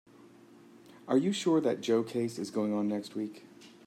Are 1.07 1.17
you 1.19 1.31
sure 1.31 1.61
that 1.61 1.81
Joe 1.81 2.01
case 2.01 2.39
is 2.39 2.49
going 2.49 2.73
on 2.73 2.87
next 2.87 3.13
week? 3.15 3.45